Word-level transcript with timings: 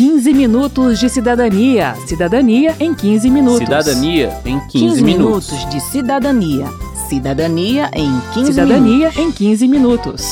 15 0.00 0.32
minutos 0.32 0.98
de 0.98 1.10
cidadania. 1.10 1.94
Cidadania 2.06 2.74
em 2.80 2.94
15 2.94 3.28
minutos. 3.28 3.58
Cidadania 3.58 4.40
em 4.46 4.58
15, 4.58 4.70
15 4.70 5.02
minutos. 5.02 5.50
minutos 5.52 5.70
de 5.70 5.80
cidadania. 5.82 6.66
Cidadania 7.06 7.90
em 7.92 8.10
15 8.32 8.46
Cidadania 8.46 9.10
minutos. 9.10 9.18
em 9.18 9.30
15 9.30 9.68
minutos. 9.68 10.24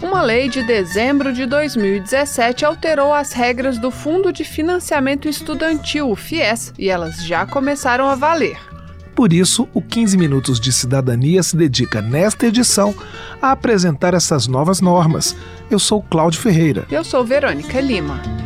Uma 0.00 0.22
lei 0.22 0.48
de 0.48 0.62
dezembro 0.62 1.32
de 1.32 1.44
2017 1.44 2.64
alterou 2.64 3.12
as 3.12 3.32
regras 3.32 3.78
do 3.78 3.90
Fundo 3.90 4.32
de 4.32 4.44
Financiamento 4.44 5.28
Estudantil, 5.28 6.08
o 6.08 6.14
FIES, 6.14 6.72
e 6.78 6.88
elas 6.88 7.26
já 7.26 7.44
começaram 7.44 8.08
a 8.08 8.14
valer. 8.14 8.71
Por 9.14 9.32
isso, 9.32 9.68
o 9.74 9.82
15 9.82 10.16
Minutos 10.16 10.58
de 10.58 10.72
Cidadania 10.72 11.42
se 11.42 11.56
dedica 11.56 12.00
nesta 12.00 12.46
edição 12.46 12.94
a 13.40 13.52
apresentar 13.52 14.14
essas 14.14 14.46
novas 14.46 14.80
normas. 14.80 15.36
Eu 15.70 15.78
sou 15.78 16.02
Cláudio 16.02 16.40
Ferreira. 16.40 16.86
Eu 16.90 17.04
sou 17.04 17.24
Verônica 17.24 17.80
Lima. 17.80 18.41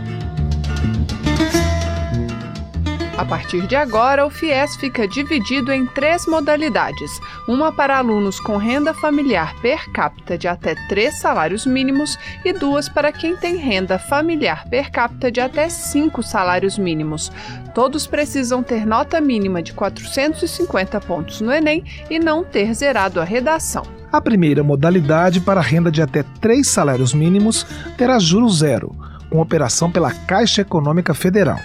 A 3.19 3.25
partir 3.25 3.66
de 3.66 3.75
agora, 3.75 4.27
o 4.27 4.30
FIES 4.30 4.77
fica 4.77 5.09
dividido 5.09 5.73
em 5.73 5.87
três 5.87 6.27
modalidades: 6.27 7.19
uma 7.48 7.73
para 7.73 7.97
alunos 7.97 8.38
com 8.38 8.59
renda 8.59 8.93
familiar 8.93 9.55
per 9.62 9.91
capita 9.91 10.37
de 10.37 10.47
até 10.47 10.74
três 10.87 11.19
salários 11.19 11.65
mínimos 11.65 12.19
e 12.45 12.52
duas 12.52 12.91
para 12.91 13.10
quem 13.10 13.34
tem 13.34 13.57
renda 13.57 13.98
familiar 13.98 14.69
per 14.69 14.91
capita 14.91 15.33
de 15.33 15.41
até 15.41 15.66
cinco 15.71 16.23
salários 16.23 16.77
mínimos. 16.77 17.33
Todos 17.74 18.07
precisam 18.07 18.62
ter 18.62 18.87
nota 18.87 19.19
mínima 19.19 19.62
de 19.62 19.73
450 19.73 21.01
pontos 21.01 21.41
no 21.41 21.51
Enem 21.51 21.85
e 22.10 22.19
não 22.19 22.45
ter 22.45 22.74
zerado 22.74 23.19
a 23.19 23.24
redação. 23.24 23.85
A 24.12 24.21
primeira 24.21 24.62
modalidade, 24.62 25.41
para 25.41 25.62
renda 25.62 25.91
de 25.91 26.02
até 26.02 26.23
três 26.38 26.69
salários 26.69 27.15
mínimos, 27.15 27.66
terá 27.96 28.19
juros 28.19 28.59
zero, 28.59 28.95
com 29.30 29.41
operação 29.41 29.91
pela 29.91 30.13
Caixa 30.13 30.60
Econômica 30.60 31.15
Federal. 31.15 31.59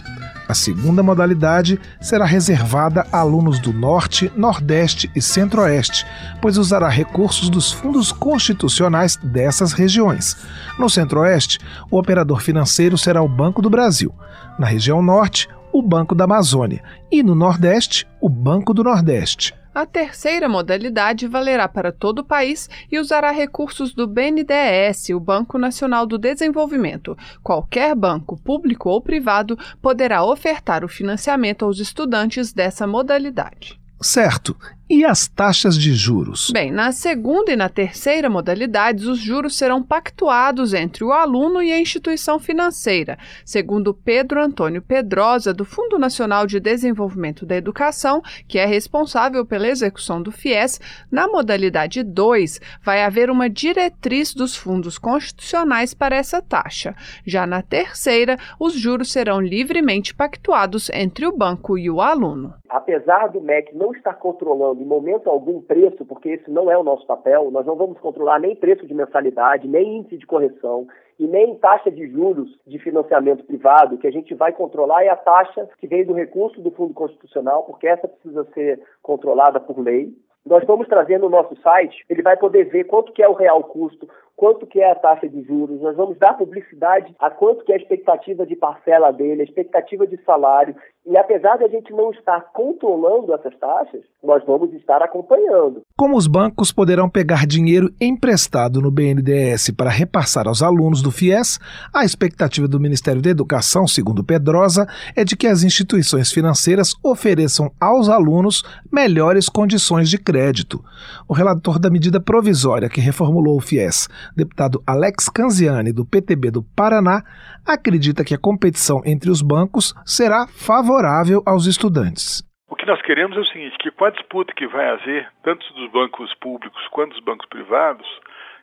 A 0.51 0.53
segunda 0.53 1.01
modalidade 1.01 1.79
será 2.01 2.25
reservada 2.25 3.07
a 3.09 3.19
alunos 3.19 3.57
do 3.57 3.71
Norte, 3.71 4.29
Nordeste 4.35 5.09
e 5.15 5.21
Centro-Oeste, 5.21 6.05
pois 6.41 6.57
usará 6.57 6.89
recursos 6.89 7.49
dos 7.49 7.71
fundos 7.71 8.11
constitucionais 8.11 9.15
dessas 9.15 9.71
regiões. 9.71 10.35
No 10.77 10.89
Centro-Oeste, 10.89 11.57
o 11.89 11.97
operador 11.97 12.41
financeiro 12.41 12.97
será 12.97 13.21
o 13.21 13.29
Banco 13.29 13.61
do 13.61 13.69
Brasil. 13.69 14.13
Na 14.59 14.67
região 14.67 15.01
Norte, 15.01 15.47
o 15.71 15.81
Banco 15.81 16.13
da 16.13 16.25
Amazônia. 16.25 16.83
E 17.09 17.23
no 17.23 17.33
Nordeste, 17.33 18.05
o 18.19 18.27
Banco 18.27 18.73
do 18.73 18.83
Nordeste. 18.83 19.53
A 19.73 19.85
terceira 19.85 20.49
modalidade 20.49 21.27
valerá 21.27 21.65
para 21.65 21.93
todo 21.93 22.19
o 22.19 22.23
país 22.25 22.69
e 22.91 22.99
usará 22.99 23.31
recursos 23.31 23.93
do 23.93 24.05
BNDES, 24.05 25.09
o 25.15 25.19
Banco 25.19 25.57
Nacional 25.57 26.05
do 26.05 26.17
Desenvolvimento. 26.17 27.17
Qualquer 27.41 27.95
banco, 27.95 28.37
público 28.37 28.89
ou 28.89 29.01
privado, 29.01 29.57
poderá 29.81 30.23
ofertar 30.23 30.83
o 30.83 30.89
financiamento 30.89 31.63
aos 31.63 31.79
estudantes 31.79 32.51
dessa 32.51 32.85
modalidade. 32.85 33.79
Certo. 34.01 34.57
E 34.93 35.05
as 35.05 35.25
taxas 35.25 35.77
de 35.77 35.93
juros? 35.93 36.51
Bem, 36.51 36.69
na 36.69 36.91
segunda 36.91 37.53
e 37.53 37.55
na 37.55 37.69
terceira 37.69 38.29
modalidades, 38.29 39.05
os 39.05 39.19
juros 39.19 39.57
serão 39.57 39.81
pactuados 39.81 40.73
entre 40.73 41.01
o 41.05 41.13
aluno 41.13 41.63
e 41.63 41.71
a 41.71 41.79
instituição 41.79 42.37
financeira. 42.37 43.17
Segundo 43.45 43.93
Pedro 43.93 44.43
Antônio 44.43 44.81
Pedrosa, 44.81 45.53
do 45.53 45.63
Fundo 45.63 45.97
Nacional 45.97 46.45
de 46.45 46.59
Desenvolvimento 46.59 47.45
da 47.45 47.55
Educação, 47.55 48.21
que 48.49 48.59
é 48.59 48.65
responsável 48.65 49.45
pela 49.45 49.69
execução 49.69 50.21
do 50.21 50.29
FIES, 50.29 50.81
na 51.09 51.25
modalidade 51.25 52.03
2 52.03 52.59
vai 52.83 53.01
haver 53.01 53.29
uma 53.29 53.49
diretriz 53.49 54.33
dos 54.33 54.57
fundos 54.57 54.97
constitucionais 54.97 55.93
para 55.93 56.17
essa 56.17 56.41
taxa. 56.41 56.93
Já 57.25 57.47
na 57.47 57.61
terceira, 57.61 58.37
os 58.59 58.73
juros 58.73 59.09
serão 59.09 59.39
livremente 59.39 60.13
pactuados 60.13 60.89
entre 60.89 61.25
o 61.25 61.31
banco 61.31 61.77
e 61.77 61.89
o 61.89 62.01
aluno. 62.01 62.55
Apesar 62.67 63.27
do 63.27 63.39
MEC 63.39 63.73
não 63.73 63.93
estar 63.93 64.15
controlando 64.15 64.80
em 64.81 64.85
momento 64.85 65.29
algum 65.29 65.61
preço, 65.61 66.03
porque 66.05 66.29
esse 66.29 66.49
não 66.49 66.71
é 66.71 66.75
o 66.75 66.83
nosso 66.83 67.05
papel, 67.05 67.51
nós 67.51 67.65
não 67.67 67.75
vamos 67.75 67.99
controlar 67.99 68.39
nem 68.39 68.55
preço 68.55 68.87
de 68.87 68.93
mensalidade, 68.95 69.67
nem 69.67 69.97
índice 69.97 70.17
de 70.17 70.25
correção 70.25 70.87
e 71.19 71.27
nem 71.27 71.55
taxa 71.55 71.91
de 71.91 72.07
juros 72.07 72.49
de 72.65 72.79
financiamento 72.79 73.45
privado. 73.45 73.99
Que 73.99 74.07
a 74.07 74.11
gente 74.11 74.33
vai 74.33 74.51
controlar 74.51 75.03
é 75.03 75.09
a 75.09 75.15
taxa 75.15 75.69
que 75.77 75.85
vem 75.85 76.03
do 76.03 76.13
recurso 76.13 76.59
do 76.59 76.71
Fundo 76.71 76.95
Constitucional, 76.95 77.63
porque 77.63 77.87
essa 77.87 78.07
precisa 78.07 78.43
ser 78.55 78.81
controlada 79.03 79.59
por 79.59 79.77
lei. 79.77 80.11
Nós 80.43 80.63
vamos 80.65 80.87
trazer 80.87 81.19
no 81.19 81.29
nosso 81.29 81.55
site, 81.61 82.03
ele 82.09 82.23
vai 82.23 82.35
poder 82.35 82.63
ver 82.63 82.85
quanto 82.85 83.13
que 83.13 83.21
é 83.21 83.29
o 83.29 83.35
real 83.35 83.63
custo, 83.63 84.09
quanto 84.41 84.65
que 84.65 84.79
é 84.79 84.89
a 84.89 84.95
taxa 84.95 85.29
de 85.29 85.43
juros, 85.43 85.79
nós 85.81 85.95
vamos 85.95 86.17
dar 86.17 86.33
publicidade 86.33 87.15
a 87.19 87.29
quanto 87.29 87.63
que 87.63 87.71
é 87.71 87.75
a 87.75 87.77
expectativa 87.77 88.43
de 88.43 88.55
parcela 88.55 89.11
dele, 89.11 89.41
a 89.41 89.45
expectativa 89.45 90.07
de 90.07 90.17
salário, 90.25 90.75
e 91.05 91.15
apesar 91.15 91.57
de 91.57 91.63
a 91.63 91.67
gente 91.67 91.91
não 91.93 92.11
estar 92.11 92.51
controlando 92.53 93.33
essas 93.33 93.55
taxas, 93.59 94.01
nós 94.23 94.43
vamos 94.45 94.71
estar 94.73 95.01
acompanhando. 95.03 95.81
Como 95.95 96.15
os 96.15 96.25
bancos 96.27 96.71
poderão 96.71 97.09
pegar 97.09 97.45
dinheiro 97.45 97.89
emprestado 97.99 98.81
no 98.81 98.91
BNDES 98.91 99.71
para 99.71 99.89
repassar 99.89 100.47
aos 100.47 100.61
alunos 100.61 101.01
do 101.01 101.11
FIES, 101.11 101.59
a 101.93 102.03
expectativa 102.03 102.67
do 102.67 102.79
Ministério 102.79 103.21
da 103.21 103.29
Educação, 103.29 103.87
segundo 103.87 104.23
Pedrosa, 104.23 104.87
é 105.15 105.23
de 105.23 105.35
que 105.35 105.47
as 105.47 105.63
instituições 105.63 106.31
financeiras 106.31 106.93
ofereçam 107.03 107.71
aos 107.79 108.09
alunos 108.09 108.63
melhores 108.91 109.49
condições 109.49 110.09
de 110.09 110.19
crédito. 110.19 110.83
O 111.27 111.33
relator 111.33 111.79
da 111.79 111.89
medida 111.89 112.19
provisória 112.19 112.89
que 112.89 113.01
reformulou 113.01 113.57
o 113.57 113.61
FIES, 113.61 114.07
deputado 114.35 114.81
Alex 114.87 115.29
Canziani, 115.29 115.91
do 115.93 116.05
PTB 116.05 116.51
do 116.51 116.63
Paraná, 116.75 117.21
acredita 117.65 118.23
que 118.23 118.33
a 118.33 118.39
competição 118.39 119.01
entre 119.05 119.29
os 119.29 119.41
bancos 119.41 119.93
será 120.05 120.47
favorável 120.47 121.41
aos 121.45 121.65
estudantes. 121.65 122.43
O 122.69 122.75
que 122.75 122.85
nós 122.85 123.01
queremos 123.01 123.35
é 123.35 123.39
o 123.41 123.45
seguinte, 123.45 123.77
que 123.79 123.91
com 123.91 124.05
a 124.05 124.09
disputa 124.09 124.53
que 124.55 124.67
vai 124.67 124.89
haver, 124.89 125.27
tanto 125.43 125.65
dos 125.73 125.91
bancos 125.91 126.33
públicos 126.35 126.81
quanto 126.89 127.11
dos 127.13 127.23
bancos 127.23 127.47
privados, 127.49 128.07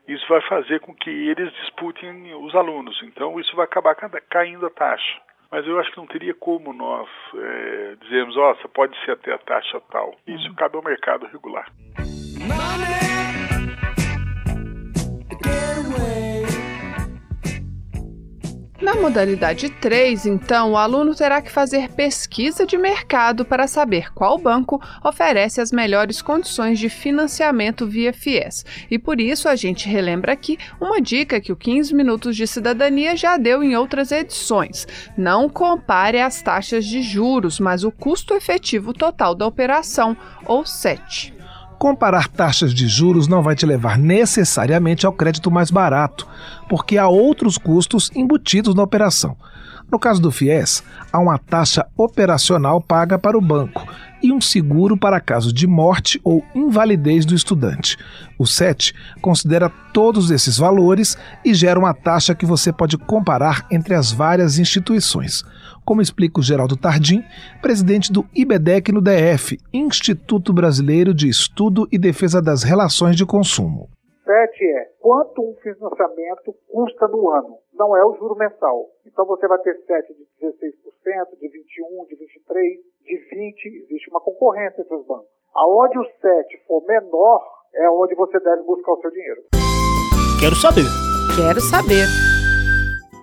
isso 0.07 0.25
vai 0.27 0.41
fazer 0.47 0.79
com 0.79 0.93
que 0.95 1.09
eles 1.09 1.53
disputem 1.61 2.33
os 2.35 2.55
alunos. 2.55 2.99
Então, 3.03 3.39
isso 3.39 3.55
vai 3.55 3.65
acabar 3.65 3.95
caindo 4.29 4.65
a 4.65 4.69
taxa. 4.71 5.21
Mas 5.51 5.65
eu 5.65 5.79
acho 5.79 5.91
que 5.91 5.97
não 5.97 6.07
teria 6.07 6.33
como 6.33 6.73
nós 6.73 7.07
é, 7.35 7.95
dizermos, 8.01 8.37
ó, 8.37 8.51
oh, 8.51 8.69
pode 8.69 8.95
ser 9.03 9.11
até 9.11 9.33
a 9.33 9.37
taxa 9.37 9.79
tal. 9.91 10.15
Isso 10.27 10.53
cabe 10.55 10.75
ao 10.75 10.83
mercado 10.83 11.27
regular. 11.27 11.67
Na 18.89 18.95
modalidade 18.95 19.69
3, 19.69 20.25
então, 20.25 20.71
o 20.71 20.77
aluno 20.77 21.13
terá 21.13 21.43
que 21.43 21.51
fazer 21.51 21.89
pesquisa 21.91 22.65
de 22.65 22.75
mercado 22.75 23.45
para 23.45 23.67
saber 23.67 24.11
qual 24.15 24.35
banco 24.39 24.81
oferece 25.03 25.61
as 25.61 25.71
melhores 25.71 26.23
condições 26.23 26.79
de 26.79 26.89
financiamento 26.89 27.85
via 27.85 28.11
FIES. 28.11 28.65
E 28.89 28.97
por 28.97 29.21
isso 29.21 29.47
a 29.47 29.55
gente 29.55 29.87
relembra 29.87 30.33
aqui 30.33 30.57
uma 30.81 30.99
dica 30.99 31.39
que 31.39 31.51
o 31.51 31.55
15 31.55 31.93
Minutos 31.93 32.35
de 32.35 32.47
Cidadania 32.47 33.15
já 33.15 33.37
deu 33.37 33.61
em 33.61 33.75
outras 33.75 34.11
edições. 34.11 34.87
Não 35.15 35.47
compare 35.47 36.19
as 36.19 36.41
taxas 36.41 36.83
de 36.83 37.03
juros, 37.03 37.59
mas 37.59 37.83
o 37.83 37.91
custo 37.91 38.33
efetivo 38.33 38.91
total 38.91 39.35
da 39.35 39.45
operação, 39.45 40.17
ou 40.47 40.65
SET. 40.65 41.38
Comparar 41.79 42.27
taxas 42.27 42.73
de 42.73 42.89
juros 42.89 43.29
não 43.29 43.41
vai 43.41 43.55
te 43.55 43.65
levar 43.65 43.97
necessariamente 43.97 45.05
ao 45.05 45.13
crédito 45.13 45.49
mais 45.49 45.71
barato, 45.71 46.27
porque 46.67 46.97
há 46.97 47.07
outros 47.07 47.57
custos 47.57 48.11
embutidos 48.13 48.75
na 48.75 48.83
operação. 48.83 49.37
No 49.89 49.97
caso 49.97 50.21
do 50.21 50.29
FIES, 50.29 50.83
há 51.11 51.17
uma 51.17 51.37
taxa 51.37 51.87
operacional 51.95 52.81
paga 52.81 53.17
para 53.17 53.37
o 53.37 53.41
banco 53.41 53.87
e 54.21 54.29
um 54.29 54.41
seguro 54.41 54.97
para 54.97 55.21
caso 55.21 55.53
de 55.53 55.65
morte 55.65 56.19
ou 56.21 56.43
invalidez 56.53 57.25
do 57.25 57.33
estudante. 57.33 57.97
O 58.37 58.45
SET 58.45 58.93
considera 59.21 59.69
todos 59.93 60.31
esses 60.31 60.57
valores 60.57 61.17
e 61.45 61.53
gera 61.53 61.79
uma 61.79 61.93
taxa 61.93 62.35
que 62.35 62.45
você 62.45 62.73
pode 62.73 62.97
comparar 62.97 63.65
entre 63.71 63.95
as 63.95 64.11
várias 64.11 64.59
instituições. 64.59 65.45
Como 65.89 66.03
explica 66.03 66.39
o 66.39 66.43
Geraldo 66.43 66.77
Tardim, 66.77 67.25
presidente 67.63 68.13
do 68.13 68.21
IBDEC 68.37 68.91
no 68.91 69.01
DF, 69.01 69.57
Instituto 69.73 70.53
Brasileiro 70.53 71.15
de 71.15 71.27
Estudo 71.27 71.87
e 71.91 71.97
Defesa 71.97 72.39
das 72.39 72.61
Relações 72.61 73.15
de 73.15 73.25
Consumo. 73.25 73.89
SET 74.23 74.53
é 74.61 74.85
quanto 75.01 75.41
um 75.41 75.55
financiamento 75.63 76.53
custa 76.69 77.07
no 77.07 77.31
ano, 77.31 77.57
não 77.73 77.97
é 77.97 78.05
o 78.05 78.13
juro 78.19 78.35
mensal. 78.37 78.85
Então 79.03 79.25
você 79.25 79.47
vai 79.47 79.57
ter 79.65 79.73
SET 79.87 80.05
de 80.13 80.45
16%, 80.45 80.69
de 81.41 81.47
21%, 81.49 82.07
de 82.07 82.15
23%, 82.21 82.77
de 83.01 83.15
20%, 83.33 83.89
existe 83.89 84.11
uma 84.11 84.21
concorrência 84.21 84.81
entre 84.81 84.95
os 84.95 85.07
bancos. 85.07 85.25
Aonde 85.55 85.97
o 85.97 86.05
SET 86.21 86.67
for 86.67 86.85
menor, 86.85 87.41
é 87.73 87.89
onde 87.89 88.13
você 88.13 88.39
deve 88.39 88.61
buscar 88.61 88.91
o 88.91 89.01
seu 89.01 89.09
dinheiro. 89.09 89.41
Quero 90.39 90.53
saber. 90.53 90.85
Quero 91.35 91.59
saber. 91.59 92.05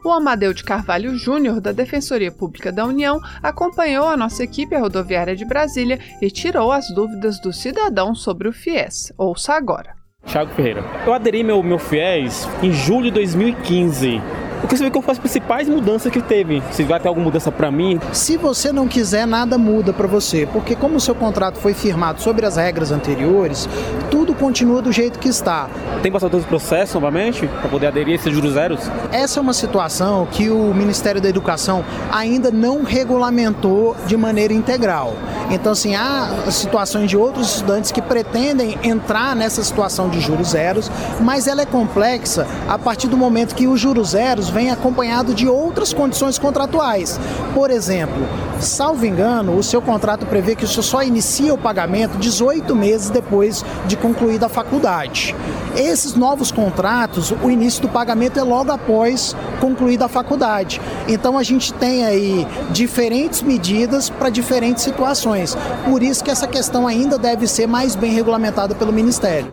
O 0.07 0.13
Amadeu 0.13 0.55
de 0.55 0.63
Carvalho 0.63 1.19
Júnior, 1.19 1.61
da 1.61 1.73
Defensoria 1.73 2.31
Pública 2.31 2.71
da 2.71 2.85
União, 2.85 3.21
acompanhou 3.43 4.07
a 4.07 4.17
nossa 4.17 4.45
equipe 4.45 4.79
rodoviária 4.79 5.35
de 5.35 5.45
Brasília 5.45 5.99
e 6.23 6.31
tirou 6.31 6.71
as 6.71 6.89
dúvidas 6.95 7.41
do 7.41 7.53
cidadão 7.53 8.15
sobre 8.15 8.47
o 8.47 8.53
FIES. 8.53 9.13
Ouça 9.19 9.55
agora. 9.55 9.97
Thiago 10.25 10.55
Ferreira. 10.55 10.85
Eu 11.05 11.13
aderi 11.13 11.43
meu, 11.43 11.61
meu 11.61 11.81
FIES 11.81 12.49
em 12.63 12.73
julho 12.73 13.07
de 13.07 13.11
2015. 13.11 14.21
Eu 14.67 14.69
queria 14.69 14.79
saber 14.79 14.91
qual 14.91 15.03
foram 15.03 15.13
as 15.13 15.19
principais 15.21 15.69
mudanças 15.69 16.11
que 16.11 16.21
teve. 16.21 16.61
Se 16.73 16.83
vai 16.83 16.99
ter 16.99 17.07
alguma 17.07 17.27
mudança 17.27 17.53
para 17.53 17.71
mim. 17.71 18.01
Se 18.13 18.37
você 18.37 18.73
não 18.73 18.89
quiser, 18.89 19.25
nada 19.25 19.57
muda 19.57 19.93
para 19.93 20.09
você, 20.09 20.45
porque 20.53 20.75
como 20.75 20.97
o 20.97 21.01
seu 21.01 21.15
contrato 21.15 21.61
foi 21.61 21.73
firmado 21.73 22.21
sobre 22.21 22.45
as 22.45 22.57
regras 22.57 22.91
anteriores, 22.91 23.69
tudo 24.11 24.35
continua 24.35 24.83
do 24.83 24.91
jeito 24.91 25.21
que 25.21 25.29
está. 25.29 25.69
Tem 26.03 26.11
que 26.11 26.11
passar 26.11 26.29
todo 26.29 26.41
esse 26.41 26.49
processo 26.49 26.95
novamente 26.95 27.47
para 27.47 27.69
poder 27.69 27.87
aderir 27.87 28.15
a 28.15 28.17
esses 28.17 28.33
juros 28.33 28.55
zeros? 28.55 28.81
Essa 29.13 29.39
é 29.39 29.41
uma 29.41 29.55
situação 29.55 30.27
que 30.27 30.51
o 30.51 30.75
Ministério 30.75 31.21
da 31.21 31.29
Educação 31.29 31.85
ainda 32.11 32.51
não 32.51 32.83
regulamentou 32.83 33.95
de 34.05 34.17
maneira 34.17 34.53
integral. 34.53 35.15
Então, 35.49 35.71
assim, 35.71 35.95
há 35.95 36.29
situações 36.51 37.09
de 37.09 37.17
outros 37.17 37.55
estudantes 37.55 37.93
que 37.93 38.03
pretendem 38.03 38.77
entrar 38.83 39.37
nessa 39.37 39.63
situação 39.63 40.09
de 40.09 40.21
juros 40.21 40.49
zeros, 40.49 40.91
mas 41.21 41.47
ela 41.47 41.63
é 41.63 41.67
complexa 41.67 42.49
a 42.69 42.77
partir 42.77 43.07
do 43.07 43.17
momento 43.17 43.55
que 43.55 43.69
os 43.69 43.79
juros 43.79 44.11
zeros 44.11 44.56
vêm 44.57 44.71
acompanhado 44.71 45.35
de 45.35 45.47
outras 45.47 45.93
condições 45.93 46.39
contratuais. 46.39 47.21
Por 47.53 47.71
exemplo, 47.71 48.27
salvo 48.59 49.05
engano, 49.05 49.55
o 49.55 49.63
seu 49.63 49.83
contrato 49.83 50.25
prevê 50.25 50.57
que 50.57 50.65
o 50.65 50.67
senhor 50.67 50.83
só 50.83 51.03
inicia 51.03 51.53
o 51.53 51.59
pagamento 51.59 52.17
18 52.17 52.75
meses 52.75 53.11
depois 53.11 53.63
de 53.87 53.99
concluída 53.99 54.47
a 54.47 54.49
faculdade. 54.49 55.37
Esses 55.77 56.15
novos 56.15 56.51
contratos, 56.51 57.35
o 57.43 57.51
início 57.51 57.83
do 57.83 57.89
pagamento 57.91 58.41
é 58.41 58.43
logo 58.43 58.73
após 58.73 59.37
concluída 59.61 60.07
a 60.07 60.09
faculdade. 60.09 60.81
Então 61.07 61.37
a 61.37 61.43
gente 61.43 61.75
tem 61.75 62.07
aí 62.07 62.47
diferentes 62.71 63.43
medidas 63.43 64.09
para 64.09 64.31
diferentes 64.31 64.83
situações. 64.83 65.55
Por 65.85 66.03
isso 66.03 66.25
que 66.25 66.31
essa 66.31 66.47
questão 66.47 66.87
ainda 66.87 67.19
deve 67.19 67.47
ser 67.47 67.67
mais 67.67 67.95
bem 67.95 68.15
regulamentada 68.15 68.75
pelo 68.75 68.91
Ministério. 68.91 69.53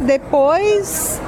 Depois 0.00 1.19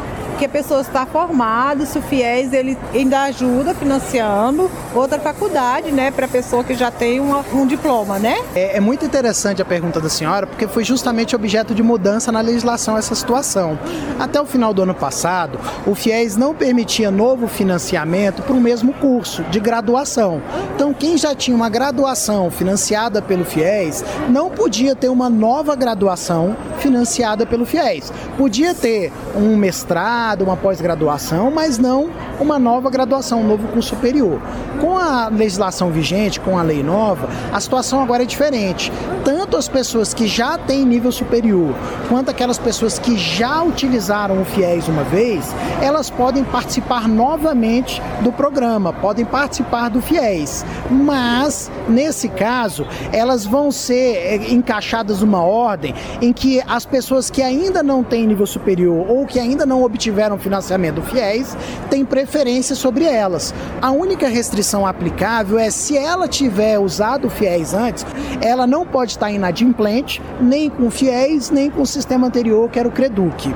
que 0.43 0.47
a 0.47 0.49
pessoa 0.49 0.81
está 0.81 1.07
formada, 1.07 1.87
se 1.87 1.97
o 1.97 2.03
FIES 2.03 2.53
ele 2.53 2.77
ainda 2.93 3.23
ajuda 3.23 3.73
financiando 3.77 4.69
outra 4.93 5.21
faculdade, 5.21 5.93
né, 5.93 6.11
para 6.11 6.27
a 6.27 6.29
pessoa 6.29 6.65
que 6.65 6.75
já 6.75 6.91
tem 6.91 7.21
uma, 7.21 7.45
um 7.55 7.65
diploma, 7.65 8.19
né? 8.19 8.43
É, 8.53 8.79
é, 8.79 8.81
muito 8.81 9.05
interessante 9.05 9.63
a 9.63 9.65
pergunta 9.65 10.01
da 10.01 10.09
senhora, 10.09 10.45
porque 10.45 10.67
foi 10.67 10.83
justamente 10.83 11.37
objeto 11.37 11.73
de 11.77 11.81
mudança 11.81 12.33
na 12.33 12.41
legislação 12.41 12.99
essa 12.99 13.15
situação. 13.15 13.79
Até 14.19 14.41
o 14.41 14.45
final 14.45 14.75
do 14.75 14.83
ano 14.83 14.97
passado, 14.97 15.61
o 15.87 15.95
FIES 15.95 16.37
não 16.37 16.53
permitia 16.53 17.09
novo 17.09 17.47
financiamento 17.47 18.43
para 18.43 18.57
o 18.57 18.61
mesmo 18.61 18.93
curso 18.95 19.45
de 19.45 19.61
graduação. 19.61 20.43
Então, 20.75 20.93
quem 20.93 21.17
já 21.17 21.37
tinha 21.37 21.57
uma 21.57 21.69
graduação 21.69 22.51
financiada 22.51 23.23
pelo 23.23 23.45
FIES 23.45 24.05
não 24.29 24.51
podia 24.51 24.97
ter 24.97 25.09
uma 25.09 25.31
nova 25.31 25.77
graduação 25.77 26.57
financiada 26.81 27.47
pelo 27.47 27.65
FIES. 27.65 28.13
Podia 28.37 28.75
ter 28.75 29.13
um 29.37 29.57
mestrado 29.57 30.32
uma 30.41 30.57
pós-graduação, 30.57 31.51
mas 31.51 31.77
não 31.77 32.11
uma 32.41 32.59
nova 32.59 32.89
graduação, 32.89 33.41
um 33.41 33.47
novo 33.47 33.69
curso 33.69 33.91
superior. 33.91 34.41
Com 34.81 34.97
a 34.97 35.29
legislação 35.29 35.91
vigente, 35.91 36.41
com 36.41 36.59
a 36.59 36.63
lei 36.63 36.83
nova, 36.83 37.29
a 37.53 37.61
situação 37.61 38.01
agora 38.01 38.23
é 38.23 38.27
diferente. 38.27 38.91
Tanto 39.25 39.42
as 39.57 39.69
pessoas 39.69 40.15
que 40.15 40.27
já 40.27 40.57
têm 40.59 40.85
nível 40.85 41.13
superior, 41.13 41.75
quanto 42.09 42.31
aquelas 42.31 42.59
pessoas 42.59 42.99
que 42.99 43.17
já 43.17 43.63
utilizaram 43.63 44.41
o 44.41 44.45
FIES 44.45 44.89
uma 44.89 45.05
vez, 45.05 45.55
elas 45.81 46.09
podem 46.09 46.45
participar 46.45 47.09
novamente 47.09 48.01
do 48.21 48.33
programa, 48.33 48.93
podem 48.93 49.25
participar 49.25 49.89
do 49.89 50.01
FIES. 50.01 50.65
Mas, 50.91 51.71
nesse 51.89 52.29
caso, 52.29 52.87
elas 53.13 53.45
vão 53.45 53.71
ser 53.71 54.17
eh, 54.17 54.53
encaixadas 54.53 55.21
numa 55.21 55.43
ordem 55.43 55.95
em 56.21 56.33
que 56.33 56.63
as 56.67 56.85
pessoas 56.85 57.31
que 57.31 57.43
ainda 57.43 57.83
não 57.83 58.03
têm 58.03 58.27
nível 58.27 58.47
superior 58.47 59.11
ou 59.11 59.27
que 59.27 59.39
ainda 59.39 59.67
não 59.67 59.83
obtiveram 59.83 60.13
tiveram 60.13 60.39
financiamento 60.39 60.97
do 60.97 61.03
FIES 61.03 61.57
tem 61.89 62.05
preferência 62.05 62.77
sobre 62.77 63.05
elas. 63.05 63.55
A 63.81 63.91
única 63.91 64.29
restrição 64.29 64.87
aplicável 64.87 65.59
é 65.59 65.71
se 65.71 65.97
ela 65.97 66.29
tiver 66.29 66.79
usado 66.79 67.27
o 67.27 67.31
FIES 67.31 67.73
antes, 67.73 68.07
ela 68.41 68.67
não 68.67 68.87
pode 68.87 69.13
estar 69.13 69.31
inadimplente 69.43 70.23
nem 70.41 70.71
com 70.71 70.87
o 70.87 70.91
FIES, 70.91 71.51
nem 71.51 71.69
com 71.69 71.83
o 71.83 71.87
sistema 71.87 72.29
anterior, 72.29 72.71
que 72.71 72.79
era 72.79 72.87
o 72.87 72.93
CREDUC. 72.93 73.53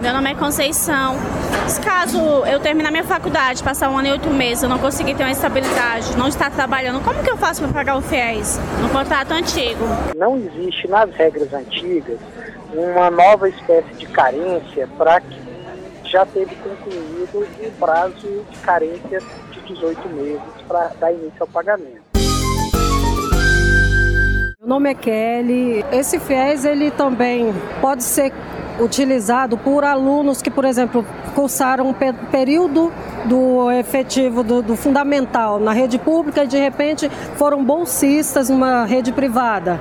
Meu 0.00 0.12
nome 0.12 0.30
é 0.30 0.34
Conceição. 0.34 1.16
Caso 1.82 2.18
eu 2.46 2.60
terminar 2.60 2.90
minha 2.90 3.04
faculdade, 3.04 3.62
passar 3.62 3.90
um 3.90 3.98
ano 3.98 4.08
e 4.08 4.12
oito 4.12 4.28
meses, 4.28 4.62
eu 4.62 4.68
não 4.68 4.78
conseguir 4.78 5.14
ter 5.14 5.22
uma 5.22 5.32
estabilidade, 5.32 6.16
não 6.16 6.28
estar 6.28 6.50
trabalhando, 6.50 7.02
como 7.02 7.22
que 7.22 7.30
eu 7.30 7.36
faço 7.36 7.62
para 7.62 7.72
pagar 7.72 7.96
o 7.96 8.02
FIES 8.02 8.58
no 8.82 8.90
contrato 8.90 9.32
antigo? 9.32 9.84
Não 10.14 10.36
existe 10.36 10.88
nas 10.88 11.10
regras 11.14 11.52
antigas 11.54 12.18
uma 12.72 13.10
nova 13.10 13.48
espécie 13.48 13.94
de 13.94 14.06
carência 14.06 14.86
para 14.98 15.20
que 15.20 15.38
já 16.04 16.26
teve 16.26 16.54
concluído 16.56 17.46
o 17.62 17.70
prazo 17.78 18.44
de 18.50 18.58
carência 18.58 19.22
de 19.52 19.60
18 19.60 20.08
meses 20.10 20.42
para 20.68 20.88
dar 21.00 21.12
início 21.12 21.40
ao 21.40 21.46
pagamento. 21.46 22.03
Nome 24.74 24.90
é 24.90 24.94
Kelly. 24.94 25.84
Esse 25.92 26.18
FIES 26.18 26.64
ele 26.64 26.90
também 26.90 27.54
pode 27.80 28.02
ser 28.02 28.32
utilizado 28.80 29.56
por 29.56 29.84
alunos 29.84 30.42
que, 30.42 30.50
por 30.50 30.64
exemplo, 30.64 31.06
cursaram 31.32 31.90
um 31.90 31.94
período 32.32 32.92
do 33.24 33.70
efetivo 33.70 34.42
do, 34.42 34.62
do, 34.62 34.74
fundamental 34.74 35.60
na 35.60 35.72
rede 35.72 35.96
pública 35.96 36.42
e 36.42 36.48
de 36.48 36.58
repente 36.58 37.08
foram 37.36 37.64
bolsistas 37.64 38.48
numa 38.48 38.84
rede 38.84 39.12
privada. 39.12 39.80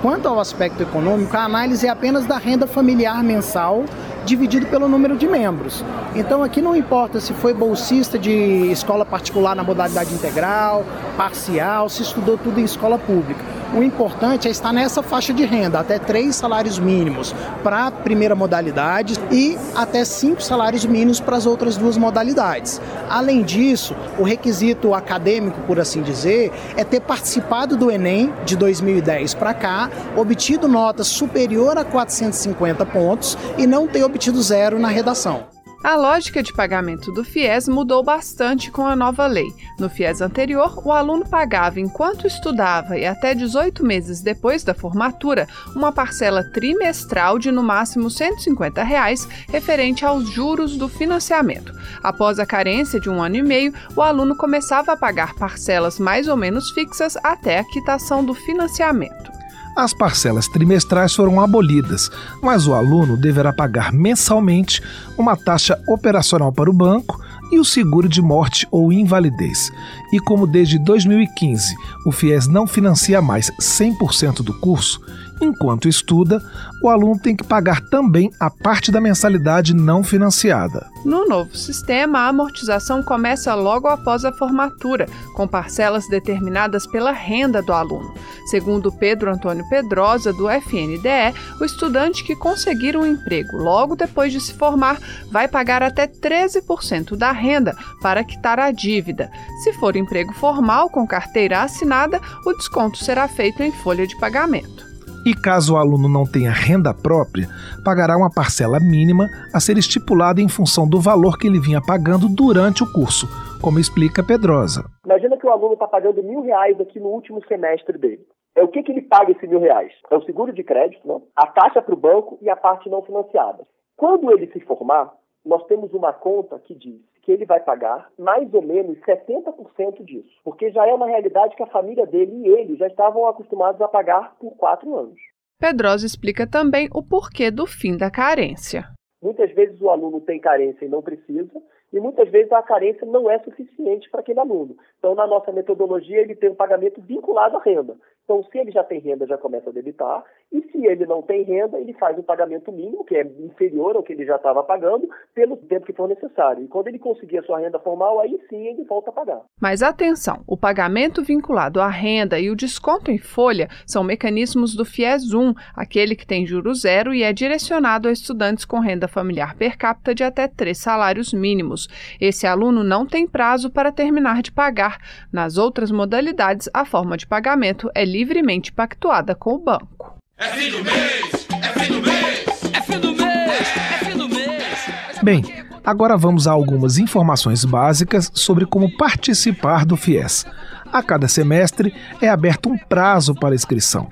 Quanto 0.00 0.26
ao 0.26 0.40
aspecto 0.40 0.82
econômico, 0.82 1.36
a 1.36 1.44
análise 1.44 1.86
é 1.86 1.90
apenas 1.90 2.24
da 2.24 2.38
renda 2.38 2.66
familiar 2.66 3.22
mensal 3.22 3.84
dividido 4.24 4.66
pelo 4.66 4.88
número 4.88 5.16
de 5.16 5.26
membros. 5.26 5.84
Então 6.14 6.42
aqui 6.42 6.60
não 6.60 6.74
importa 6.76 7.20
se 7.20 7.32
foi 7.32 7.54
bolsista 7.54 8.18
de 8.18 8.70
escola 8.70 9.04
particular 9.04 9.54
na 9.54 9.62
modalidade 9.62 10.12
integral, 10.12 10.84
parcial, 11.16 11.88
se 11.88 12.02
estudou 12.02 12.36
tudo 12.38 12.60
em 12.60 12.64
escola 12.64 12.98
pública. 12.98 13.60
O 13.72 13.84
importante 13.84 14.48
é 14.48 14.50
estar 14.50 14.72
nessa 14.72 15.00
faixa 15.00 15.32
de 15.32 15.44
renda, 15.44 15.78
até 15.78 15.96
três 15.96 16.34
salários 16.34 16.76
mínimos 16.76 17.32
para 17.62 17.86
a 17.86 17.90
primeira 17.92 18.34
modalidade 18.34 19.14
e 19.30 19.56
até 19.76 20.04
cinco 20.04 20.42
salários 20.42 20.84
mínimos 20.84 21.20
para 21.20 21.36
as 21.36 21.46
outras 21.46 21.76
duas 21.76 21.96
modalidades. 21.96 22.80
Além 23.08 23.44
disso, 23.44 23.94
o 24.18 24.24
requisito 24.24 24.92
acadêmico, 24.92 25.60
por 25.68 25.78
assim 25.78 26.02
dizer, 26.02 26.50
é 26.76 26.82
ter 26.82 27.00
participado 27.00 27.76
do 27.76 27.92
Enem 27.92 28.32
de 28.44 28.56
2010 28.56 29.34
para 29.34 29.54
cá, 29.54 29.88
obtido 30.16 30.66
nota 30.66 31.04
superior 31.04 31.78
a 31.78 31.84
450 31.84 32.84
pontos 32.86 33.38
e 33.56 33.68
não 33.68 33.86
ter 33.86 34.02
obtido 34.10 34.42
zero 34.42 34.78
na 34.78 34.88
redação. 34.88 35.46
A 35.82 35.96
lógica 35.96 36.42
de 36.42 36.52
pagamento 36.52 37.10
do 37.10 37.24
FIES 37.24 37.66
mudou 37.66 38.02
bastante 38.02 38.70
com 38.70 38.86
a 38.86 38.94
nova 38.94 39.26
lei. 39.26 39.46
No 39.78 39.88
FIES 39.88 40.20
anterior, 40.20 40.78
o 40.84 40.92
aluno 40.92 41.26
pagava 41.26 41.80
enquanto 41.80 42.26
estudava 42.26 42.98
e 42.98 43.06
até 43.06 43.34
18 43.34 43.82
meses 43.82 44.20
depois 44.20 44.62
da 44.62 44.74
formatura 44.74 45.48
uma 45.74 45.90
parcela 45.90 46.44
trimestral 46.52 47.38
de 47.38 47.50
no 47.50 47.62
máximo 47.62 48.10
150 48.10 48.82
reais, 48.82 49.26
referente 49.48 50.04
aos 50.04 50.28
juros 50.28 50.76
do 50.76 50.86
financiamento. 50.86 51.72
Após 52.02 52.38
a 52.38 52.44
carência 52.44 53.00
de 53.00 53.08
um 53.08 53.22
ano 53.22 53.36
e 53.36 53.42
meio, 53.42 53.72
o 53.96 54.02
aluno 54.02 54.36
começava 54.36 54.92
a 54.92 54.96
pagar 54.98 55.34
parcelas 55.34 55.98
mais 55.98 56.28
ou 56.28 56.36
menos 56.36 56.70
fixas 56.72 57.16
até 57.24 57.58
a 57.58 57.64
quitação 57.64 58.22
do 58.22 58.34
financiamento. 58.34 59.39
As 59.80 59.94
parcelas 59.94 60.46
trimestrais 60.46 61.14
foram 61.14 61.40
abolidas, 61.40 62.10
mas 62.42 62.66
o 62.66 62.74
aluno 62.74 63.16
deverá 63.16 63.50
pagar 63.50 63.94
mensalmente 63.94 64.82
uma 65.16 65.34
taxa 65.34 65.82
operacional 65.88 66.52
para 66.52 66.68
o 66.68 66.72
banco 66.72 67.18
e 67.50 67.58
o 67.58 67.64
seguro 67.64 68.06
de 68.06 68.20
morte 68.20 68.68
ou 68.70 68.92
invalidez. 68.92 69.72
E 70.12 70.20
como 70.20 70.46
desde 70.46 70.78
2015 70.78 71.74
o 72.04 72.12
FIES 72.12 72.46
não 72.46 72.66
financia 72.66 73.22
mais 73.22 73.50
100% 73.58 74.42
do 74.42 74.52
curso, 74.60 75.00
enquanto 75.40 75.88
estuda, 75.88 76.42
o 76.82 76.88
aluno 76.88 77.18
tem 77.18 77.36
que 77.36 77.44
pagar 77.44 77.80
também 77.80 78.30
a 78.38 78.50
parte 78.50 78.90
da 78.90 79.00
mensalidade 79.00 79.74
não 79.74 80.02
financiada. 80.02 80.86
No 81.04 81.26
novo 81.26 81.56
sistema, 81.56 82.20
a 82.20 82.28
amortização 82.28 83.02
começa 83.02 83.54
logo 83.54 83.88
após 83.88 84.24
a 84.24 84.32
formatura, 84.32 85.06
com 85.34 85.48
parcelas 85.48 86.06
determinadas 86.08 86.86
pela 86.86 87.12
renda 87.12 87.62
do 87.62 87.72
aluno. 87.72 88.12
Segundo 88.46 88.92
Pedro 88.92 89.32
Antônio 89.32 89.66
Pedrosa, 89.68 90.32
do 90.32 90.48
FNDE, 90.50 91.34
o 91.60 91.64
estudante 91.64 92.24
que 92.24 92.36
conseguir 92.36 92.96
um 92.96 93.06
emprego 93.06 93.56
logo 93.56 93.96
depois 93.96 94.32
de 94.32 94.40
se 94.40 94.52
formar 94.54 94.98
vai 95.30 95.48
pagar 95.48 95.82
até 95.82 96.06
13% 96.06 97.16
da 97.16 97.32
renda 97.32 97.76
para 98.02 98.24
quitar 98.24 98.58
a 98.58 98.70
dívida. 98.70 99.30
Se 99.62 99.72
for 99.74 99.96
emprego 99.96 100.32
formal 100.34 100.90
com 100.90 101.06
carteira 101.06 101.62
assinada, 101.62 102.20
o 102.44 102.52
desconto 102.52 102.98
será 102.98 103.28
feito 103.28 103.62
em 103.62 103.72
folha 103.72 104.06
de 104.06 104.18
pagamento. 104.18 104.89
E 105.24 105.34
caso 105.34 105.74
o 105.74 105.76
aluno 105.76 106.08
não 106.08 106.24
tenha 106.24 106.50
renda 106.50 106.94
própria, 106.94 107.46
pagará 107.84 108.16
uma 108.16 108.32
parcela 108.32 108.80
mínima 108.80 109.28
a 109.54 109.60
ser 109.60 109.76
estipulada 109.76 110.40
em 110.40 110.48
função 110.48 110.88
do 110.88 110.98
valor 110.98 111.36
que 111.36 111.46
ele 111.46 111.60
vinha 111.60 111.80
pagando 111.80 112.26
durante 112.26 112.82
o 112.82 112.90
curso, 112.90 113.26
como 113.60 113.78
explica 113.78 114.24
Pedrosa. 114.24 114.82
Imagina 115.04 115.36
que 115.36 115.46
o 115.46 115.50
aluno 115.50 115.74
está 115.74 115.86
pagando 115.86 116.22
mil 116.22 116.40
reais 116.40 116.80
aqui 116.80 116.98
no 116.98 117.08
último 117.08 117.44
semestre 117.46 117.98
dele. 117.98 118.26
É 118.56 118.62
o 118.62 118.68
que, 118.68 118.82
que 118.82 118.92
ele 118.92 119.02
paga 119.02 119.32
esse 119.32 119.46
mil 119.46 119.60
reais? 119.60 119.92
É 120.10 120.16
o 120.16 120.24
seguro 120.24 120.54
de 120.54 120.64
crédito, 120.64 121.06
né? 121.06 121.20
a 121.36 121.46
taxa 121.46 121.82
para 121.82 121.94
o 121.94 121.98
banco 121.98 122.38
e 122.40 122.48
a 122.48 122.56
parte 122.56 122.88
não 122.88 123.02
financiada. 123.02 123.66
Quando 123.96 124.32
ele 124.32 124.50
se 124.52 124.60
formar, 124.60 125.12
nós 125.44 125.64
temos 125.66 125.92
uma 125.92 126.14
conta 126.14 126.58
que 126.58 126.74
diz 126.74 127.00
que 127.22 127.32
ele 127.32 127.44
vai 127.44 127.60
pagar 127.60 128.10
mais 128.18 128.52
ou 128.52 128.62
menos 128.62 128.98
70% 129.00 130.04
disso, 130.04 130.40
porque 130.44 130.70
já 130.70 130.86
é 130.86 130.92
uma 130.92 131.06
realidade 131.06 131.56
que 131.56 131.62
a 131.62 131.66
família 131.66 132.06
dele 132.06 132.32
e 132.44 132.48
ele 132.48 132.76
já 132.76 132.86
estavam 132.86 133.26
acostumados 133.26 133.80
a 133.80 133.88
pagar 133.88 134.36
por 134.38 134.56
quatro 134.56 134.96
anos. 134.96 135.18
Pedrosa 135.58 136.06
explica 136.06 136.46
também 136.46 136.88
o 136.94 137.02
porquê 137.02 137.50
do 137.50 137.66
fim 137.66 137.96
da 137.96 138.10
carência. 138.10 138.84
Muitas 139.22 139.52
vezes 139.52 139.78
o 139.80 139.90
aluno 139.90 140.20
tem 140.22 140.40
carência 140.40 140.86
e 140.86 140.88
não 140.88 141.02
precisa, 141.02 141.60
e 141.92 142.00
muitas 142.00 142.28
vezes 142.30 142.50
a 142.52 142.62
carência 142.62 143.06
não 143.06 143.30
é 143.30 143.38
suficiente 143.40 144.08
para 144.08 144.20
aquele 144.20 144.40
aluno. 144.40 144.76
Então, 144.98 145.14
na 145.14 145.26
nossa 145.26 145.52
metodologia, 145.52 146.20
ele 146.20 146.34
tem 146.34 146.50
um 146.50 146.54
pagamento 146.54 147.00
vinculado 147.02 147.56
à 147.56 147.60
renda. 147.60 147.96
Então, 148.24 148.42
se 148.44 148.58
ele 148.58 148.70
já 148.70 148.84
tem 148.84 149.00
renda, 149.00 149.26
já 149.26 149.36
começa 149.36 149.70
a 149.70 149.72
debitar. 149.72 150.24
E 150.52 150.60
se 150.72 150.84
ele 150.84 151.06
não 151.06 151.22
tem 151.22 151.42
renda, 151.42 151.78
ele 151.78 151.92
faz 151.94 152.18
um 152.18 152.22
pagamento 152.22 152.72
mínimo, 152.72 153.04
que 153.04 153.16
é 153.16 153.22
inferior 153.22 153.94
ao 153.94 154.02
que 154.02 154.12
ele 154.12 154.24
já 154.24 154.36
estava 154.36 154.62
pagando, 154.64 155.08
pelo 155.32 155.56
tempo 155.56 155.86
que 155.86 155.92
for 155.92 156.08
necessário. 156.08 156.64
E 156.64 156.68
quando 156.68 156.88
ele 156.88 156.98
conseguir 156.98 157.38
a 157.38 157.42
sua 157.42 157.60
renda 157.60 157.78
formal, 157.78 158.18
aí 158.18 158.40
sim 158.48 158.66
ele 158.66 158.82
volta 158.84 159.10
a 159.10 159.12
pagar. 159.12 159.40
Mas 159.60 159.82
atenção, 159.82 160.42
o 160.46 160.56
pagamento 160.56 161.22
vinculado 161.22 161.80
à 161.80 161.88
renda 161.88 162.38
e 162.38 162.50
o 162.50 162.56
desconto 162.56 163.10
em 163.10 163.18
folha 163.18 163.68
são 163.86 164.02
mecanismos 164.02 164.74
do 164.74 164.84
FIES 164.84 165.32
1, 165.32 165.54
aquele 165.76 166.16
que 166.16 166.26
tem 166.26 166.44
juro 166.44 166.74
zero 166.74 167.14
e 167.14 167.22
é 167.22 167.32
direcionado 167.32 168.08
a 168.08 168.12
estudantes 168.12 168.64
com 168.64 168.80
renda 168.80 169.06
familiar 169.06 169.54
per 169.56 169.78
capita 169.78 170.14
de 170.14 170.24
até 170.24 170.48
três 170.48 170.78
salários 170.78 171.32
mínimos. 171.32 171.88
Esse 172.20 172.46
aluno 172.46 172.82
não 172.82 173.06
tem 173.06 173.26
prazo 173.26 173.70
para 173.70 173.92
terminar 173.92 174.42
de 174.42 174.50
pagar. 174.50 174.98
Nas 175.32 175.56
outras 175.58 175.92
modalidades, 175.92 176.68
a 176.74 176.84
forma 176.84 177.16
de 177.16 177.26
pagamento 177.26 177.88
é 177.94 178.04
livremente 178.04 178.72
pactuada 178.72 179.34
com 179.34 179.54
o 179.54 179.58
banco. 179.58 180.19
É 180.42 180.48
fim 180.52 180.70
do 180.70 180.82
mês! 180.82 181.46
É 181.62 181.78
fim 181.78 181.92
do 181.92 182.00
mês! 182.00 182.46
É 182.72 182.80
fim 182.80 182.98
do 182.98 183.12
mês! 183.12 183.68
É 183.92 184.04
fim 184.06 184.16
do 184.16 184.26
mês! 184.26 185.22
Bem, 185.22 185.44
agora 185.84 186.16
vamos 186.16 186.46
a 186.46 186.52
algumas 186.52 186.96
informações 186.96 187.62
básicas 187.62 188.30
sobre 188.32 188.64
como 188.64 188.96
participar 188.96 189.84
do 189.84 189.98
FIES. 189.98 190.46
A 190.90 191.02
cada 191.02 191.28
semestre 191.28 191.92
é 192.22 192.28
aberto 192.30 192.70
um 192.70 192.78
prazo 192.78 193.34
para 193.34 193.54
inscrição. 193.54 194.08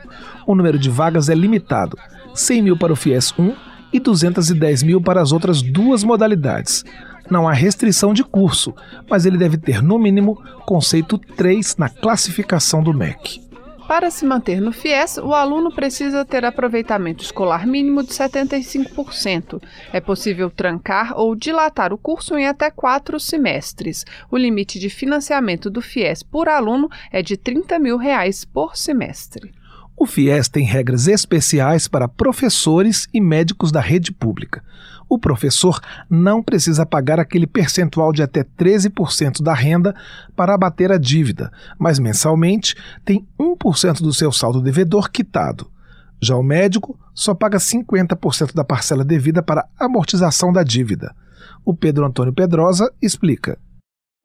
O 0.46 0.54
número 0.54 0.78
de 0.78 0.90
vagas 0.90 1.30
é 1.30 1.34
limitado: 1.34 1.96
100 2.34 2.60
mil 2.60 2.76
para 2.76 2.92
o 2.92 2.96
FIES 2.96 3.32
1 3.38 3.56
e 3.90 3.98
210 3.98 4.82
mil 4.82 5.00
para 5.00 5.22
as 5.22 5.32
outras 5.32 5.62
duas 5.62 6.04
modalidades. 6.04 6.84
Não 7.30 7.48
há 7.48 7.54
restrição 7.54 8.12
de 8.12 8.22
curso, 8.22 8.74
mas 9.08 9.24
ele 9.24 9.38
deve 9.38 9.56
ter, 9.56 9.82
no 9.82 9.98
mínimo, 9.98 10.36
conceito 10.66 11.16
3 11.16 11.78
na 11.78 11.88
classificação 11.88 12.82
do 12.82 12.92
MEC. 12.92 13.47
Para 13.88 14.10
se 14.10 14.26
manter 14.26 14.60
no 14.60 14.70
FIES, 14.70 15.16
o 15.16 15.32
aluno 15.32 15.72
precisa 15.72 16.22
ter 16.22 16.44
aproveitamento 16.44 17.24
escolar 17.24 17.66
mínimo 17.66 18.02
de 18.02 18.10
75%. 18.10 19.62
É 19.90 19.98
possível 19.98 20.50
trancar 20.50 21.14
ou 21.18 21.34
dilatar 21.34 21.90
o 21.90 21.96
curso 21.96 22.36
em 22.36 22.46
até 22.46 22.70
quatro 22.70 23.18
semestres. 23.18 24.04
O 24.30 24.36
limite 24.36 24.78
de 24.78 24.90
financiamento 24.90 25.70
do 25.70 25.80
FIES 25.80 26.22
por 26.22 26.50
aluno 26.50 26.90
é 27.10 27.22
de 27.22 27.38
30 27.38 27.78
mil 27.78 27.96
reais 27.96 28.44
por 28.44 28.76
semestre. 28.76 29.50
O 29.96 30.04
FIES 30.04 30.50
tem 30.50 30.66
regras 30.66 31.08
especiais 31.08 31.88
para 31.88 32.06
professores 32.06 33.08
e 33.12 33.22
médicos 33.22 33.72
da 33.72 33.80
rede 33.80 34.12
pública. 34.12 34.62
O 35.08 35.18
professor 35.18 35.80
não 36.10 36.42
precisa 36.42 36.84
pagar 36.84 37.18
aquele 37.18 37.46
percentual 37.46 38.12
de 38.12 38.22
até 38.22 38.44
13% 38.44 39.42
da 39.42 39.54
renda 39.54 39.94
para 40.36 40.54
abater 40.54 40.92
a 40.92 40.98
dívida, 40.98 41.50
mas 41.78 41.98
mensalmente 41.98 42.74
tem 43.04 43.26
1% 43.40 44.02
do 44.02 44.12
seu 44.12 44.30
saldo 44.30 44.60
devedor 44.60 45.10
quitado. 45.10 45.70
Já 46.20 46.36
o 46.36 46.42
médico 46.42 46.98
só 47.14 47.34
paga 47.34 47.58
50% 47.58 48.54
da 48.54 48.64
parcela 48.64 49.04
devida 49.04 49.42
para 49.42 49.66
amortização 49.78 50.52
da 50.52 50.62
dívida. 50.62 51.14
O 51.64 51.74
Pedro 51.74 52.04
Antônio 52.04 52.34
Pedrosa 52.34 52.92
explica. 53.00 53.56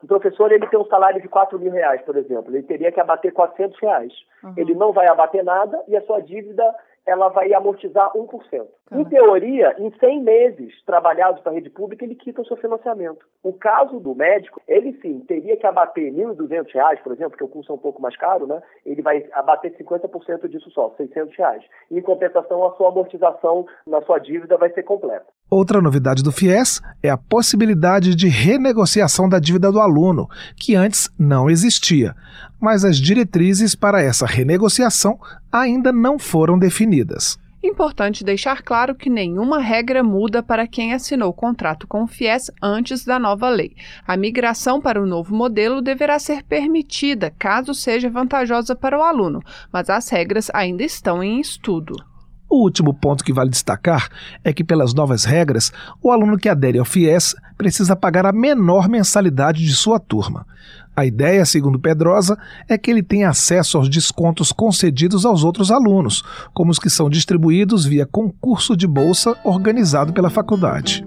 O 0.01 0.07
professor 0.07 0.51
ele 0.51 0.67
tem 0.67 0.77
um 0.77 0.85
salário 0.87 1.21
de 1.21 1.29
4 1.29 1.57
mil 1.57 1.71
reais, 1.71 2.01
por 2.01 2.17
exemplo. 2.17 2.53
Ele 2.53 2.63
teria 2.63 2.91
que 2.91 2.99
abater 2.99 3.31
400 3.31 3.79
reais. 3.79 4.11
Uhum. 4.43 4.53
Ele 4.57 4.75
não 4.75 4.91
vai 4.91 5.07
abater 5.07 5.43
nada 5.45 5.79
e 5.87 5.95
a 5.95 6.01
sua 6.01 6.19
dívida 6.19 6.63
ela 7.05 7.29
vai 7.29 7.53
amortizar 7.53 8.11
1%. 8.13 8.67
Uhum. 8.91 9.01
Em 9.01 9.05
teoria, 9.05 9.75
em 9.77 9.91
100 9.99 10.21
meses 10.21 10.73
trabalhados 10.85 11.41
para 11.41 11.51
a 11.51 11.55
rede 11.55 11.69
pública, 11.69 12.05
ele 12.05 12.15
quita 12.15 12.41
o 12.41 12.45
seu 12.45 12.57
financiamento. 12.57 13.25
O 13.43 13.53
caso 13.53 13.99
do 13.99 14.15
médico, 14.15 14.61
ele 14.67 14.93
sim 15.01 15.19
teria 15.21 15.57
que 15.57 15.65
abater 15.65 16.13
R$ 16.13 16.23
1.200, 16.23 17.01
por 17.01 17.11
exemplo, 17.11 17.31
porque 17.31 17.43
o 17.43 17.47
curso 17.47 17.71
é 17.71 17.75
um 17.75 17.79
pouco 17.79 18.01
mais 18.01 18.15
caro, 18.15 18.47
né? 18.47 18.61
Ele 18.85 19.01
vai 19.01 19.25
abater 19.33 19.75
50% 19.77 20.47
disso 20.47 20.69
só, 20.71 20.93
600 20.97 21.35
reais. 21.35 21.63
Em 21.91 22.01
compensação, 22.01 22.65
a 22.65 22.71
sua 22.75 22.89
amortização 22.89 23.65
na 23.85 24.01
sua 24.01 24.19
dívida 24.19 24.57
vai 24.57 24.69
ser 24.71 24.83
completa. 24.83 25.25
Outra 25.55 25.79
novidade 25.79 26.23
do 26.23 26.31
FIES 26.31 26.81
é 27.03 27.11
a 27.11 27.15
possibilidade 27.15 28.15
de 28.15 28.27
renegociação 28.27 29.29
da 29.29 29.37
dívida 29.37 29.71
do 29.71 29.79
aluno, 29.79 30.27
que 30.55 30.73
antes 30.73 31.11
não 31.15 31.47
existia. 31.47 32.15
Mas 32.59 32.83
as 32.83 32.97
diretrizes 32.97 33.75
para 33.75 34.01
essa 34.01 34.25
renegociação 34.25 35.19
ainda 35.51 35.91
não 35.91 36.17
foram 36.17 36.57
definidas. 36.57 37.37
Importante 37.63 38.23
deixar 38.23 38.63
claro 38.63 38.95
que 38.95 39.11
nenhuma 39.11 39.59
regra 39.59 40.01
muda 40.01 40.41
para 40.41 40.65
quem 40.65 40.91
assinou 40.91 41.31
contrato 41.31 41.85
com 41.85 42.01
o 42.01 42.07
FIES 42.07 42.49
antes 42.59 43.05
da 43.05 43.19
nova 43.19 43.47
lei. 43.47 43.75
A 44.07 44.17
migração 44.17 44.81
para 44.81 44.99
o 44.99 45.05
novo 45.05 45.35
modelo 45.35 45.83
deverá 45.83 46.17
ser 46.17 46.41
permitida, 46.41 47.29
caso 47.29 47.75
seja 47.75 48.09
vantajosa 48.09 48.75
para 48.75 48.97
o 48.97 49.03
aluno, 49.03 49.39
mas 49.71 49.87
as 49.87 50.09
regras 50.09 50.49
ainda 50.51 50.81
estão 50.81 51.23
em 51.23 51.39
estudo. 51.39 51.93
O 52.53 52.61
último 52.61 52.93
ponto 52.93 53.23
que 53.23 53.33
vale 53.33 53.49
destacar 53.49 54.09
é 54.43 54.53
que, 54.53 54.63
pelas 54.63 54.93
novas 54.93 55.25
regras, 55.25 55.73
o 56.03 56.11
aluno 56.11 56.37
que 56.37 56.47
adere 56.47 56.77
ao 56.77 56.85
FIES 56.85 57.35
precisa 57.57 57.95
pagar 57.95 58.27
a 58.27 58.31
menor 58.31 58.87
mensalidade 58.87 59.65
de 59.65 59.73
sua 59.73 59.99
turma. 59.99 60.45
A 60.95 61.03
ideia, 61.03 61.43
segundo 61.47 61.79
Pedrosa, 61.79 62.37
é 62.69 62.77
que 62.77 62.91
ele 62.91 63.01
tenha 63.01 63.27
acesso 63.27 63.75
aos 63.75 63.89
descontos 63.89 64.51
concedidos 64.51 65.25
aos 65.25 65.43
outros 65.43 65.71
alunos, 65.71 66.23
como 66.53 66.69
os 66.69 66.77
que 66.77 66.91
são 66.91 67.09
distribuídos 67.09 67.85
via 67.85 68.05
concurso 68.05 68.77
de 68.77 68.85
bolsa 68.85 69.35
organizado 69.43 70.13
pela 70.13 70.29
faculdade. 70.29 71.03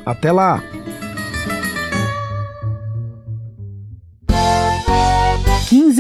Até 0.06 0.32
lá! 0.32 0.62